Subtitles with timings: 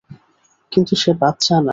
[0.71, 1.69] কিন্তু সে বাচ্চা না।